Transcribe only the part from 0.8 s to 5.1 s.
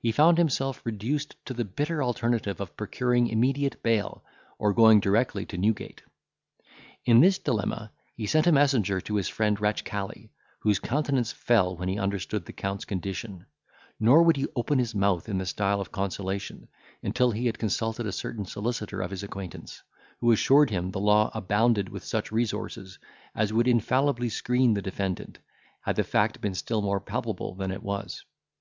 reduced to the bitter alternative of procuring immediate bail, or going